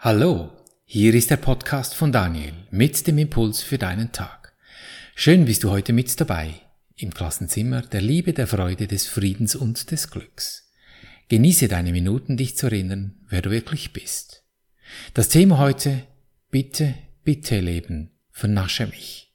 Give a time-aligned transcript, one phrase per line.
[0.00, 0.52] Hallo,
[0.84, 4.54] hier ist der Podcast von Daniel mit dem Impuls für deinen Tag.
[5.16, 6.54] Schön bist du heute mit dabei
[6.94, 10.70] im Klassenzimmer der Liebe, der Freude, des Friedens und des Glücks.
[11.28, 14.44] Genieße deine Minuten, dich zu erinnern, wer du wirklich bist.
[15.14, 16.04] Das Thema heute,
[16.52, 16.94] bitte,
[17.24, 19.34] bitte Leben, vernasche mich.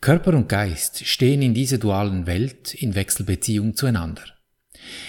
[0.00, 4.24] Körper und Geist stehen in dieser dualen Welt in Wechselbeziehung zueinander.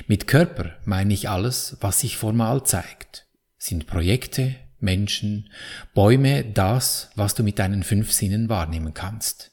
[0.07, 3.28] Mit Körper meine ich alles, was sich formal zeigt
[3.59, 5.49] sind Projekte, Menschen,
[5.93, 9.51] Bäume das, was du mit deinen fünf Sinnen wahrnehmen kannst.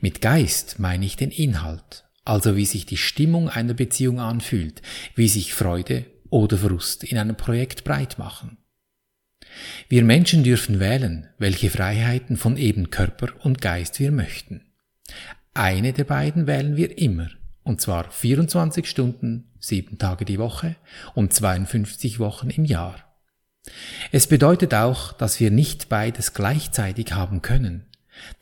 [0.00, 4.82] Mit Geist meine ich den Inhalt, also wie sich die Stimmung einer Beziehung anfühlt,
[5.14, 8.56] wie sich Freude oder Frust in einem Projekt breit machen.
[9.88, 14.64] Wir Menschen dürfen wählen, welche Freiheiten von eben Körper und Geist wir möchten.
[15.52, 17.28] Eine der beiden wählen wir immer,
[17.62, 20.76] und zwar 24 Stunden, sieben Tage die Woche
[21.14, 23.11] und 52 Wochen im Jahr.
[24.10, 27.86] Es bedeutet auch, dass wir nicht beides gleichzeitig haben können,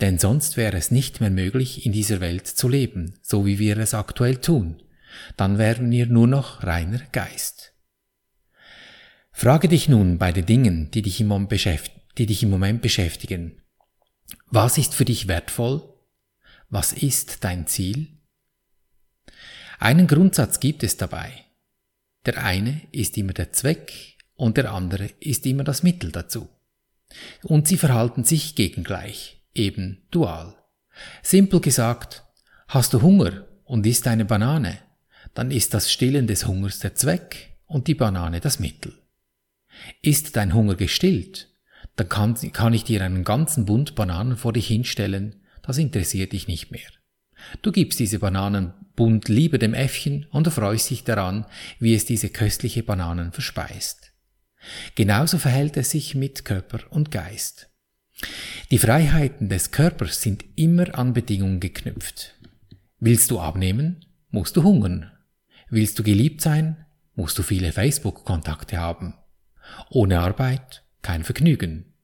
[0.01, 3.79] denn sonst wäre es nicht mehr möglich, in dieser Welt zu leben, so wie wir
[3.79, 4.83] es aktuell tun.
[5.37, 7.75] Dann wären wir nur noch reiner Geist.
[9.33, 11.49] Frage dich nun bei den Dingen, die dich im Moment,
[12.83, 13.63] beschäftigen.
[14.47, 15.83] Was ist für dich wertvoll?
[16.69, 18.09] Was ist dein Ziel?
[19.79, 21.33] Einen Grundsatz gibt es dabei.
[22.27, 26.49] Der eine ist immer der Zweck und der andere ist immer das Mittel dazu.
[27.43, 30.57] Und sie verhalten sich gegengleich, eben dual.
[31.23, 32.25] Simpel gesagt,
[32.67, 34.79] hast du Hunger und isst eine Banane,
[35.35, 38.95] dann ist das Stillen des Hungers der Zweck und die Banane das Mittel.
[40.01, 41.49] Ist dein Hunger gestillt,
[41.97, 46.49] dann kann, kann ich dir einen ganzen Bund Bananen vor dich hinstellen, das interessiert dich
[46.49, 46.89] nicht mehr.
[47.61, 51.45] Du gibst diese Bananen bunt lieber dem Äffchen und erfreust dich daran,
[51.79, 54.10] wie es diese köstliche Bananen verspeist.
[54.95, 57.71] Genauso verhält es sich mit Körper und Geist.
[58.71, 62.35] Die Freiheiten des Körpers sind immer an Bedingungen geknüpft.
[62.99, 65.11] Willst du abnehmen, musst du hungern.
[65.71, 69.15] Willst du geliebt sein, musst du viele Facebook-Kontakte haben.
[69.89, 71.95] Ohne Arbeit kein Vergnügen.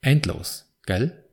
[0.00, 1.24] Endlos, gell?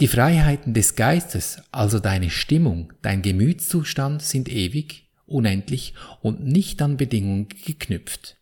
[0.00, 6.96] Die Freiheiten des Geistes, also deine Stimmung, dein Gemütszustand sind ewig, unendlich und nicht an
[6.96, 8.39] Bedingungen geknüpft.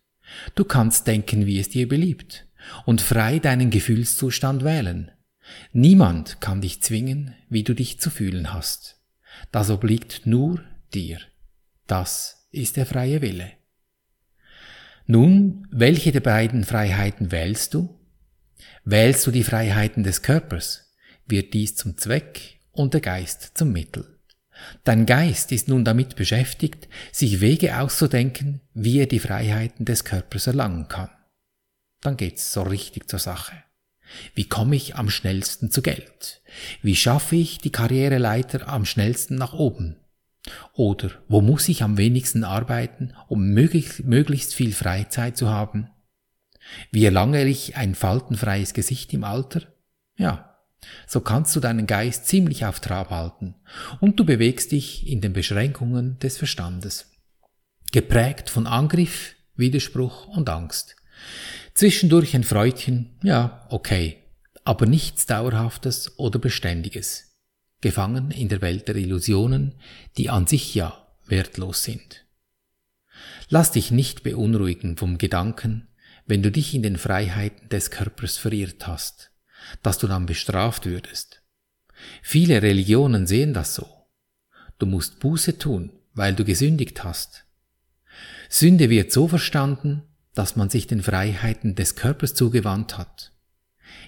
[0.55, 2.47] Du kannst denken, wie es dir beliebt
[2.85, 5.11] und frei deinen Gefühlszustand wählen.
[5.71, 9.01] Niemand kann dich zwingen, wie du dich zu fühlen hast.
[9.51, 10.63] Das obliegt nur
[10.93, 11.19] dir.
[11.87, 13.51] Das ist der freie Wille.
[15.07, 17.99] Nun, welche der beiden Freiheiten wählst du?
[18.83, 20.93] Wählst du die Freiheiten des Körpers,
[21.25, 24.18] wird dies zum Zweck und der Geist zum Mittel.
[24.83, 30.47] Dein Geist ist nun damit beschäftigt, sich Wege auszudenken, wie er die Freiheiten des Körpers
[30.47, 31.09] erlangen kann.
[32.01, 33.63] Dann geht's so richtig zur Sache.
[34.33, 36.41] Wie komme ich am schnellsten zu Geld?
[36.81, 39.97] Wie schaffe ich die Karriereleiter am schnellsten nach oben?
[40.73, 45.89] Oder wo muss ich am wenigsten arbeiten, um möglichst, viel Freizeit zu haben?
[46.91, 49.61] Wie erlange ich ein faltenfreies Gesicht im Alter?
[50.17, 50.48] Ja,
[51.07, 53.55] so kannst du deinen Geist ziemlich auf Trab halten
[53.99, 57.11] und du bewegst dich in den Beschränkungen des Verstandes.
[57.91, 60.95] Geprägt von Angriff, Widerspruch und Angst.
[61.73, 64.17] Zwischendurch ein Freudchen, ja, okay,
[64.63, 67.35] aber nichts Dauerhaftes oder Beständiges.
[67.81, 69.75] Gefangen in der Welt der Illusionen,
[70.17, 72.25] die an sich ja wertlos sind.
[73.49, 75.87] Lass dich nicht beunruhigen vom Gedanken,
[76.25, 79.29] wenn du dich in den Freiheiten des Körpers verirrt hast
[79.83, 81.41] dass du dann bestraft würdest.
[82.21, 83.87] Viele Religionen sehen das so.
[84.77, 87.45] Du musst Buße tun, weil du gesündigt hast.
[88.49, 90.03] Sünde wird so verstanden,
[90.33, 93.33] dass man sich den Freiheiten des Körpers zugewandt hat.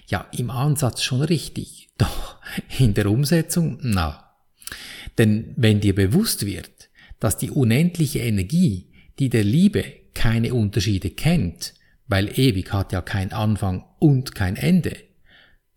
[0.06, 2.38] Ja, im Ansatz schon richtig, doch
[2.78, 4.36] in der Umsetzung, na.
[5.18, 6.88] Denn wenn dir bewusst wird,
[7.20, 9.84] dass die unendliche Energie, die der Liebe
[10.14, 11.74] keine Unterschiede kennt,
[12.06, 14.96] weil ewig hat ja kein Anfang und kein Ende,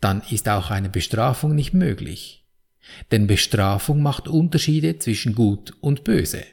[0.05, 2.45] dann ist auch eine Bestrafung nicht möglich.
[3.09, 6.43] Denn Bestrafung macht Unterschiede zwischen gut und böse.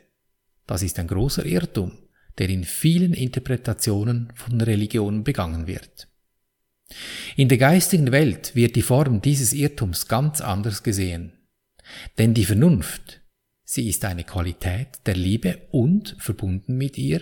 [0.67, 1.93] Das ist ein großer Irrtum,
[2.39, 6.09] der in vielen Interpretationen von Religionen begangen wird.
[7.37, 11.35] In der geistigen Welt wird die Form dieses Irrtums ganz anders gesehen.
[12.17, 13.21] Denn die Vernunft,
[13.65, 17.21] sie ist eine Qualität der Liebe und, verbunden mit ihr,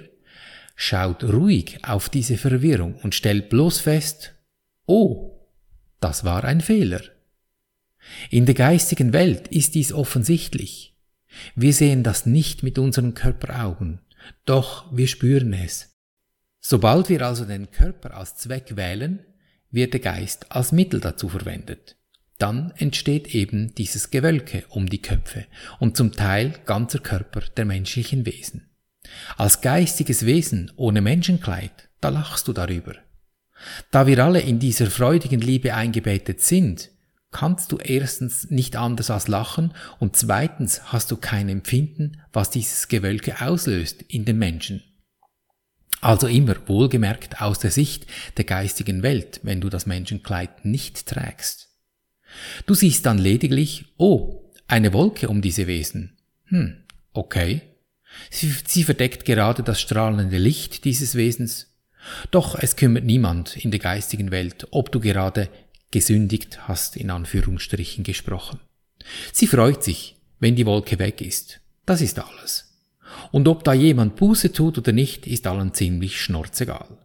[0.76, 4.36] schaut ruhig auf diese Verwirrung und stellt bloß fest,
[4.86, 5.39] oh,
[6.00, 7.02] das war ein Fehler.
[8.30, 10.96] In der geistigen Welt ist dies offensichtlich.
[11.54, 14.00] Wir sehen das nicht mit unseren Körperaugen,
[14.44, 15.94] doch wir spüren es.
[16.60, 19.20] Sobald wir also den Körper als Zweck wählen,
[19.70, 21.96] wird der Geist als Mittel dazu verwendet.
[22.38, 25.46] Dann entsteht eben dieses Gewölke um die Köpfe
[25.78, 28.70] und zum Teil ganzer Körper der menschlichen Wesen.
[29.36, 32.94] Als geistiges Wesen ohne Menschenkleid, da lachst du darüber.
[33.90, 36.90] Da wir alle in dieser freudigen Liebe eingebettet sind,
[37.30, 42.88] kannst du erstens nicht anders als lachen und zweitens hast du kein Empfinden, was dieses
[42.88, 44.82] Gewölke auslöst in den Menschen.
[46.00, 51.68] Also immer wohlgemerkt aus der Sicht der geistigen Welt, wenn du das Menschenkleid nicht trägst.
[52.66, 56.16] Du siehst dann lediglich, oh, eine Wolke um diese Wesen.
[56.46, 57.62] Hm, okay.
[58.30, 61.66] Sie, sie verdeckt gerade das strahlende Licht dieses Wesens.
[62.30, 65.48] Doch es kümmert niemand in der geistigen Welt, ob du gerade
[65.90, 68.60] gesündigt hast, in Anführungsstrichen gesprochen.
[69.32, 71.60] Sie freut sich, wenn die Wolke weg ist.
[71.86, 72.78] Das ist alles.
[73.32, 76.98] Und ob da jemand Buße tut oder nicht, ist allen ziemlich schnurzegal.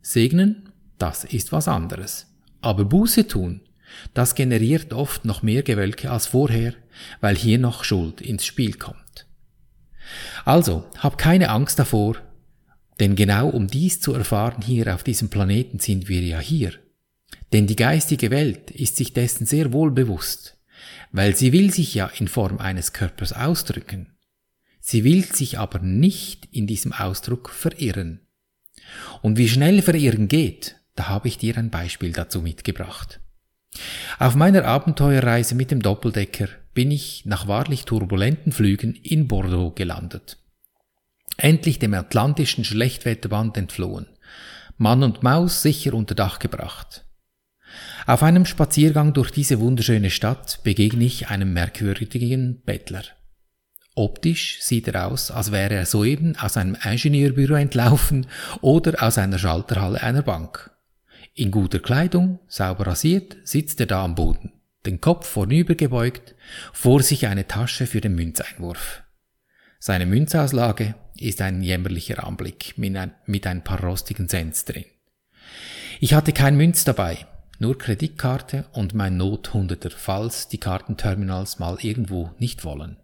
[0.00, 0.68] Segnen,
[0.98, 2.26] das ist was anderes.
[2.60, 3.60] Aber Buße tun,
[4.12, 6.74] das generiert oft noch mehr Gewölke als vorher,
[7.20, 9.26] weil hier noch Schuld ins Spiel kommt.
[10.44, 12.16] Also, hab keine Angst davor,
[13.00, 16.72] denn genau um dies zu erfahren hier auf diesem Planeten sind wir ja hier.
[17.52, 20.58] Denn die geistige Welt ist sich dessen sehr wohl bewusst,
[21.12, 24.14] weil sie will sich ja in Form eines Körpers ausdrücken.
[24.80, 28.20] Sie will sich aber nicht in diesem Ausdruck verirren.
[29.22, 33.20] Und wie schnell Verirren geht, da habe ich dir ein Beispiel dazu mitgebracht.
[34.18, 40.38] Auf meiner Abenteuerreise mit dem Doppeldecker bin ich nach wahrlich turbulenten Flügen in Bordeaux gelandet.
[41.36, 44.06] Endlich dem atlantischen Schlechtwetterband entflohen.
[44.76, 47.04] Mann und Maus sicher unter Dach gebracht.
[48.06, 53.02] Auf einem Spaziergang durch diese wunderschöne Stadt begegne ich einem merkwürdigen Bettler.
[53.96, 58.26] Optisch sieht er aus, als wäre er soeben aus einem Ingenieurbüro entlaufen
[58.60, 60.70] oder aus einer Schalterhalle einer Bank.
[61.34, 64.52] In guter Kleidung, sauber rasiert, sitzt er da am Boden,
[64.84, 66.34] den Kopf vornübergebeugt,
[66.72, 69.02] vor sich eine Tasche für den Münzeinwurf.
[69.78, 74.84] Seine Münzauslage ist ein jämmerlicher Anblick mit ein, mit ein paar rostigen Cents drin.
[76.00, 77.26] Ich hatte kein Münz dabei,
[77.58, 82.96] nur Kreditkarte und mein Nothunderter, falls die Kartenterminals mal irgendwo nicht wollen.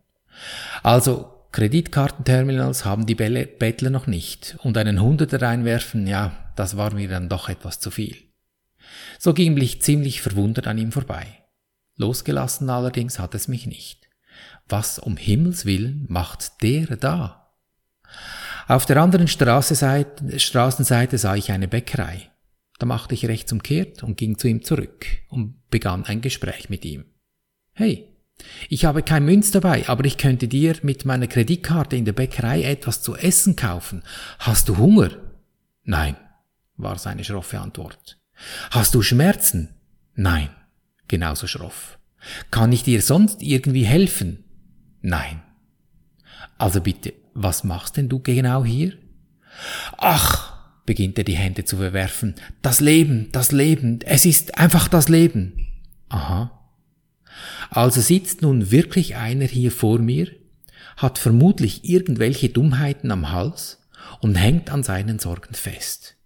[0.83, 7.09] Also Kreditkartenterminals haben die Bettler noch nicht und einen Hunderter reinwerfen, ja, das war mir
[7.09, 8.17] dann doch etwas zu viel.
[9.19, 11.27] So ging ich ziemlich verwundert an ihm vorbei.
[11.97, 14.09] Losgelassen allerdings hat es mich nicht.
[14.69, 17.40] Was um Himmels willen macht der da?
[18.69, 22.31] Auf der anderen Straßenseite sah ich eine Bäckerei.
[22.79, 27.05] Da machte ich rechtsumkehrt und ging zu ihm zurück und begann ein Gespräch mit ihm.
[27.73, 28.09] Hey,
[28.69, 32.63] ich habe kein Münz dabei, aber ich könnte dir mit meiner Kreditkarte in der Bäckerei
[32.63, 34.03] etwas zu essen kaufen.
[34.39, 35.11] Hast du Hunger?
[35.85, 36.17] Nein,
[36.77, 38.19] war seine schroffe Antwort.
[38.71, 39.75] Hast du Schmerzen?
[40.15, 40.49] Nein,
[41.09, 41.99] genauso schroff.
[42.51, 44.45] Kann ich dir sonst irgendwie helfen?
[45.03, 45.43] Nein.
[46.59, 48.95] Also bitte, was machst denn du genau hier?
[49.99, 52.35] Ach, beginnt er die Hände zu verwerfen.
[52.63, 55.67] Das Leben, das Leben, es ist einfach das Leben.
[56.09, 56.61] Aha,
[57.71, 60.29] also sitzt nun wirklich einer hier vor mir,
[60.97, 63.87] hat vermutlich irgendwelche Dummheiten am Hals
[64.21, 66.17] und hängt an seinen Sorgen fest.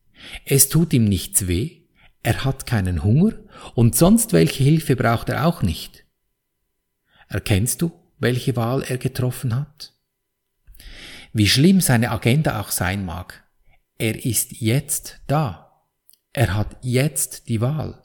[0.44, 1.82] Es tut ihm nichts weh,
[2.22, 3.32] er hat keinen Hunger
[3.74, 6.04] und sonst welche Hilfe braucht er auch nicht.
[7.28, 9.93] Erkennst du, welche Wahl er getroffen hat?
[11.32, 13.44] Wie schlimm seine Agenda auch sein mag,
[13.98, 15.82] er ist jetzt da.
[16.32, 18.02] Er hat jetzt die Wahl,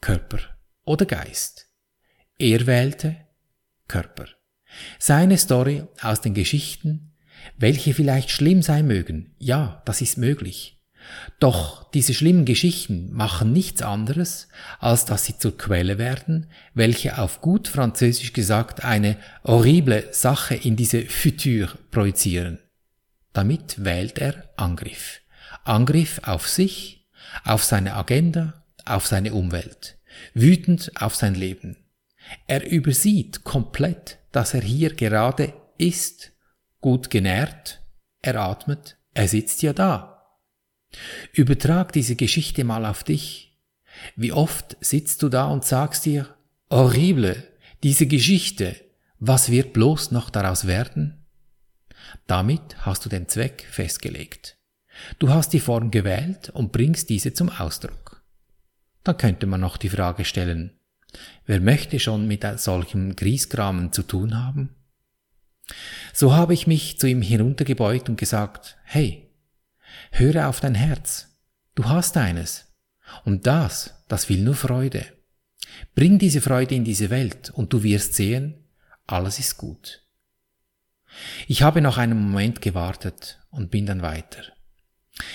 [0.00, 0.38] Körper
[0.84, 1.68] oder Geist.
[2.38, 3.16] Er wählte
[3.88, 4.26] Körper.
[4.98, 7.12] Seine Story aus den Geschichten,
[7.56, 10.75] welche vielleicht schlimm sein mögen, ja, das ist möglich.
[11.38, 14.48] Doch diese schlimmen Geschichten machen nichts anderes,
[14.78, 20.76] als dass sie zur Quelle werden, welche auf gut französisch gesagt eine horrible Sache in
[20.76, 22.58] diese Futur projizieren.
[23.32, 25.20] Damit wählt er Angriff.
[25.64, 27.06] Angriff auf sich,
[27.44, 29.98] auf seine Agenda, auf seine Umwelt.
[30.32, 31.76] Wütend auf sein Leben.
[32.46, 36.32] Er übersieht komplett, dass er hier gerade ist,
[36.80, 37.82] gut genährt,
[38.22, 40.15] er atmet, er sitzt ja da.
[41.32, 43.58] Übertrag diese Geschichte mal auf dich.
[44.14, 46.28] Wie oft sitzt du da und sagst dir,
[46.70, 47.42] horrible,
[47.82, 48.76] diese Geschichte,
[49.18, 51.26] was wird bloß noch daraus werden?
[52.26, 54.58] Damit hast du den Zweck festgelegt.
[55.18, 58.22] Du hast die Form gewählt und bringst diese zum Ausdruck.
[59.04, 60.76] Dann könnte man noch die Frage stellen,
[61.46, 64.74] Wer möchte schon mit solchem Griesgramen zu tun haben?
[66.12, 69.25] So habe ich mich zu ihm heruntergebeugt und gesagt, hey,
[70.18, 71.36] Höre auf dein Herz.
[71.74, 72.72] Du hast eines.
[73.26, 75.04] Und das, das will nur Freude.
[75.94, 78.54] Bring diese Freude in diese Welt und du wirst sehen,
[79.06, 80.02] alles ist gut.
[81.46, 84.42] Ich habe noch einen Moment gewartet und bin dann weiter.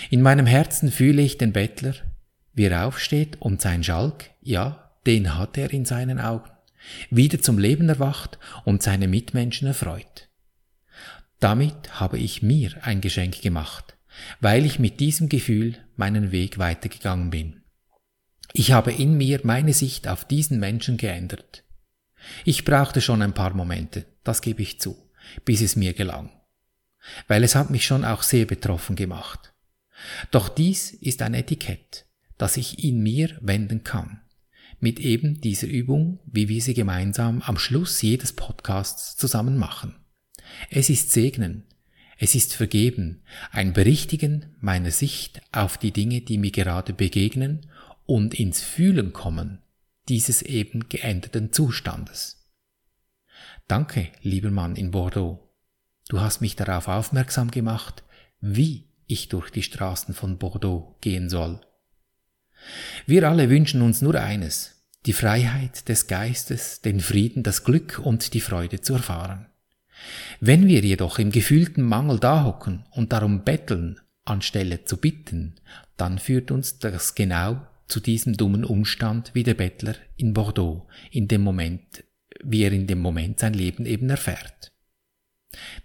[0.10, 1.94] In meinem Herzen fühle ich den Bettler,
[2.54, 6.50] wie er aufsteht und sein Schalk, ja, den hat er in seinen Augen,
[7.12, 10.30] wieder zum Leben erwacht und seine Mitmenschen erfreut.
[11.40, 13.96] Damit habe ich mir ein Geschenk gemacht,
[14.39, 17.62] weil ich mit diesem Gefühl meinen Weg weitergegangen bin.
[18.53, 21.63] Ich habe in mir meine Sicht auf diesen Menschen geändert.
[22.46, 25.10] Ich brauchte schon ein paar Momente, das gebe ich zu,
[25.46, 26.30] bis es mir gelang.
[27.27, 29.53] Weil es hat mich schon auch sehr betroffen gemacht.
[30.32, 32.06] Doch dies ist ein Etikett,
[32.38, 34.22] das ich in mir wenden kann.
[34.80, 39.96] Mit eben dieser Übung, wie wir sie gemeinsam am Schluss jedes Podcasts zusammen machen.
[40.70, 41.65] Es ist Segnen,
[42.24, 47.68] es ist Vergeben, ein Berichtigen meiner Sicht auf die Dinge, die mir gerade begegnen
[48.06, 49.62] und ins Fühlen kommen
[50.08, 52.50] dieses eben geänderten Zustandes.
[53.68, 55.40] Danke, lieber Mann in Bordeaux.
[56.10, 58.04] Du hast mich darauf aufmerksam gemacht,
[58.42, 61.62] wie ich durch die Straßen von Bordeaux gehen soll.
[63.06, 68.34] Wir alle wünschen uns nur eines, die Freiheit des Geistes, den Frieden, das Glück und
[68.34, 69.50] die Freude zu erfahren.
[70.44, 75.54] Wenn wir jedoch im gefühlten Mangel dahocken und darum betteln, anstelle zu bitten,
[75.98, 81.28] dann führt uns das genau zu diesem dummen Umstand wie der Bettler in Bordeaux in
[81.28, 82.04] dem Moment,
[82.44, 84.72] wie er in dem Moment sein Leben eben erfährt.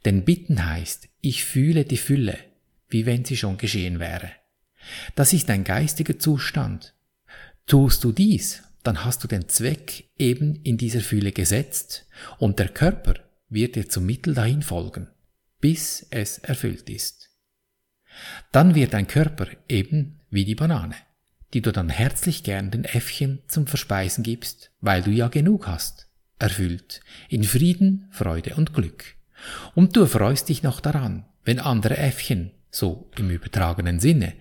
[0.06, 2.38] Denn bitten heißt, ich fühle die Fülle,
[2.88, 4.30] wie wenn sie schon geschehen wäre.
[5.16, 6.94] Das ist ein geistiger Zustand.
[7.66, 12.06] Tust du dies, dann hast du den Zweck eben in dieser Fühle gesetzt
[12.38, 15.08] und der Körper wird dir zum Mittel dahin folgen,
[15.60, 17.30] bis es erfüllt ist.
[18.52, 20.96] Dann wird dein Körper eben wie die Banane,
[21.54, 26.08] die du dann herzlich gern den Äffchen zum Verspeisen gibst, weil du ja genug hast,
[26.38, 29.16] erfüllt, in Frieden, Freude und Glück.
[29.74, 34.34] Und du erfreust dich noch daran, wenn andere Äffchen, so im übertragenen Sinne,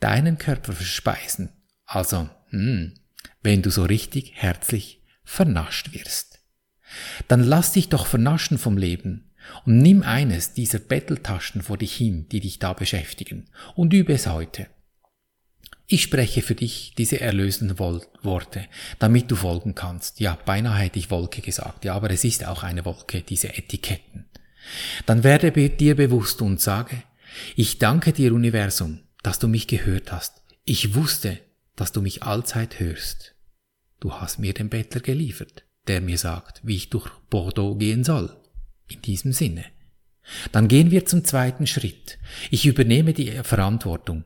[0.00, 1.50] deinen Körper verspeisen.
[1.84, 2.94] Also, hm,
[3.42, 6.31] wenn du so richtig herzlich vernascht wirst.
[7.28, 9.30] Dann lass dich doch vernaschen vom Leben
[9.64, 14.26] und nimm eines dieser Betteltaschen vor dich hin, die dich da beschäftigen, und übe es
[14.26, 14.66] heute.
[15.86, 18.66] Ich spreche für dich diese erlösenden Worte,
[18.98, 20.20] damit du folgen kannst.
[20.20, 24.24] Ja, beinahe hätte ich Wolke gesagt, ja, aber es ist auch eine Wolke, diese Etiketten.
[25.06, 27.02] Dann werde dir bewusst und sage,
[27.56, 30.42] ich danke dir, Universum, dass du mich gehört hast.
[30.64, 31.38] Ich wusste,
[31.76, 33.34] dass du mich allzeit hörst.
[34.00, 38.36] Du hast mir den Bettler geliefert, der mir sagt, wie ich durch Bordeaux gehen soll.
[38.88, 39.64] In diesem Sinne.
[40.52, 42.18] Dann gehen wir zum zweiten Schritt.
[42.50, 44.24] Ich übernehme die Verantwortung.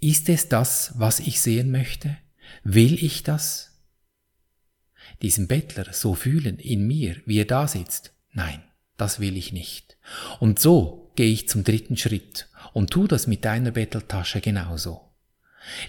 [0.00, 2.16] Ist es das, was ich sehen möchte?
[2.64, 3.80] Will ich das?
[5.22, 8.12] Diesen Bettler so fühlen in mir, wie er da sitzt?
[8.32, 8.62] Nein,
[8.96, 9.96] das will ich nicht.
[10.40, 15.12] Und so gehe ich zum dritten Schritt und tu das mit deiner Betteltasche genauso.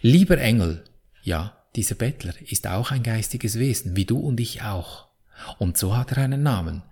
[0.01, 0.83] Lieber Engel,
[1.23, 5.07] ja, dieser Bettler ist auch ein geistiges Wesen, wie du und ich auch.
[5.57, 6.83] Und so hat er einen Namen,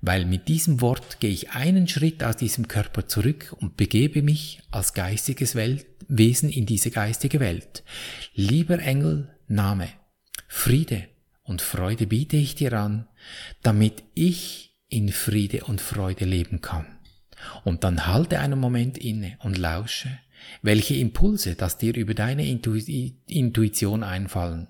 [0.00, 4.60] weil mit diesem Wort gehe ich einen Schritt aus diesem Körper zurück und begebe mich
[4.70, 7.82] als geistiges Welt Wesen in diese geistige Welt.
[8.34, 9.88] Lieber Engel, Name,
[10.46, 11.08] Friede
[11.42, 13.08] und Freude biete ich dir an,
[13.62, 16.86] damit ich in Friede und Freude leben kann.
[17.64, 20.18] Und dann halte einen Moment inne und lausche,
[20.62, 24.68] welche Impulse das dir über deine Intuition einfallen,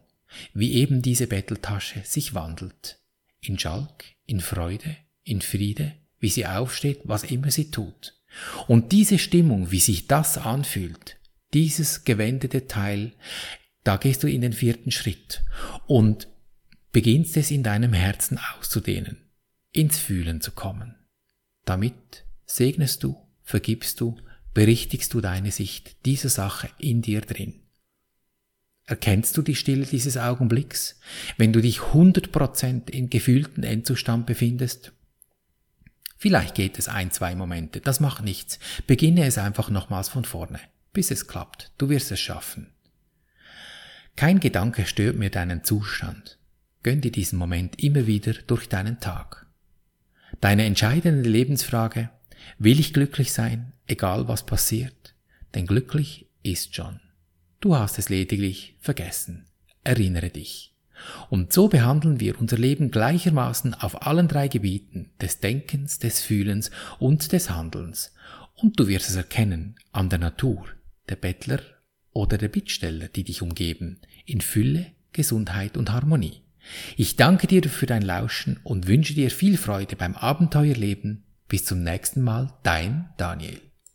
[0.54, 2.98] wie eben diese Betteltasche sich wandelt.
[3.40, 8.14] In Schalk, in Freude, in Friede, wie sie aufsteht, was immer sie tut.
[8.66, 11.18] Und diese Stimmung, wie sich das anfühlt,
[11.54, 13.12] dieses gewendete Teil,
[13.84, 15.42] da gehst du in den vierten Schritt
[15.86, 16.28] und
[16.92, 19.18] beginnst es in deinem Herzen auszudehnen,
[19.72, 20.96] ins Fühlen zu kommen.
[21.64, 24.16] Damit segnest du, vergibst du,
[24.56, 27.60] berichtigst du deine Sicht dieser Sache in dir drin.
[28.86, 30.98] Erkennst du die Stille dieses Augenblicks,
[31.36, 34.92] wenn du dich 100% in gefühlten Endzustand befindest?
[36.18, 38.58] Vielleicht geht es ein, zwei Momente, das macht nichts.
[38.88, 40.60] Beginne es einfach nochmals von vorne
[40.96, 41.72] bis es klappt.
[41.76, 42.68] Du wirst es schaffen.
[44.16, 46.38] Kein Gedanke stört mir deinen Zustand.
[46.82, 49.44] Gönn dir diesen Moment immer wieder durch deinen Tag.
[50.40, 52.08] Deine entscheidende Lebensfrage,
[52.58, 55.14] will ich glücklich sein, egal was passiert?
[55.54, 57.00] Denn glücklich ist schon.
[57.60, 59.46] Du hast es lediglich vergessen.
[59.84, 60.74] Erinnere dich.
[61.28, 66.70] Und so behandeln wir unser Leben gleichermaßen auf allen drei Gebieten des Denkens, des Fühlens
[66.98, 68.12] und des Handelns.
[68.54, 70.66] Und du wirst es erkennen an der Natur,
[71.08, 71.60] der Bettler
[72.12, 76.42] oder der Bittsteller, die dich umgeben, in Fülle, Gesundheit und Harmonie.
[76.96, 81.24] Ich danke dir für dein Lauschen und wünsche dir viel Freude beim Abenteuerleben.
[81.48, 83.60] Bis zum nächsten Mal, dein Daniel.